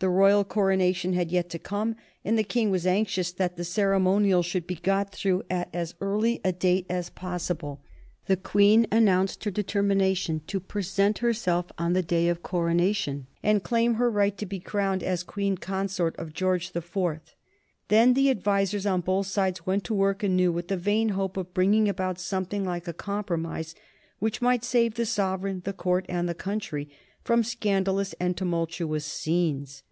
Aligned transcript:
The 0.00 0.08
royal 0.08 0.44
coronation 0.44 1.14
had 1.14 1.32
yet 1.32 1.50
to 1.50 1.58
come, 1.58 1.96
and 2.24 2.38
the 2.38 2.44
King 2.44 2.70
was 2.70 2.86
anxious 2.86 3.32
that 3.32 3.56
the 3.56 3.64
ceremonial 3.64 4.44
should 4.44 4.64
be 4.64 4.76
got 4.76 5.10
through 5.10 5.42
at 5.50 5.68
as 5.74 5.96
early 6.00 6.40
a 6.44 6.52
date 6.52 6.86
as 6.88 7.10
possible. 7.10 7.82
The 8.26 8.36
Queen 8.36 8.86
announced 8.92 9.42
her 9.42 9.50
determination 9.50 10.42
to 10.46 10.60
present 10.60 11.18
herself 11.18 11.72
on 11.78 11.94
the 11.94 12.02
Day 12.04 12.28
of 12.28 12.44
Coronation 12.44 13.26
and 13.42 13.64
claim 13.64 13.94
her 13.94 14.08
right 14.08 14.38
to 14.38 14.46
be 14.46 14.60
crowned 14.60 15.02
as 15.02 15.24
Queen 15.24 15.56
Consort 15.58 16.14
of 16.16 16.32
George 16.32 16.70
the 16.70 16.80
Fourth. 16.80 17.34
Then 17.88 18.14
the 18.14 18.30
advisers 18.30 18.86
on 18.86 19.00
both 19.00 19.26
sides 19.26 19.66
went 19.66 19.82
to 19.82 19.94
work 19.94 20.22
anew 20.22 20.52
with 20.52 20.68
the 20.68 20.76
vain 20.76 21.08
hope 21.08 21.36
of 21.36 21.52
bringing 21.54 21.88
about 21.88 22.20
something 22.20 22.64
like 22.64 22.86
a 22.86 22.92
compromise 22.92 23.74
which 24.20 24.40
might 24.40 24.62
save 24.62 24.94
the 24.94 25.04
sovereign, 25.06 25.62
the 25.64 25.72
Court, 25.72 26.06
and 26.08 26.28
the 26.28 26.34
country 26.34 26.88
from 27.24 27.42
scandalous 27.42 28.12
and 28.20 28.36
tumultuous 28.36 29.04
scenes. 29.04 29.82